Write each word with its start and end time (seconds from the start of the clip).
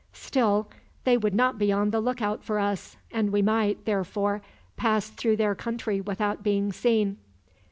"Still, 0.13 0.67
they 1.03 1.15
would 1.15 1.35
not 1.35 1.59
be 1.59 1.71
on 1.71 1.91
the 1.91 2.01
lookout 2.01 2.43
for 2.43 2.57
us; 2.57 2.97
and 3.11 3.29
we 3.29 3.43
might, 3.43 3.85
therefore, 3.85 4.41
pass 4.75 5.07
through 5.09 5.35
their 5.37 5.53
country 5.53 6.01
without 6.01 6.41
being 6.41 6.71
seen." 6.73 7.17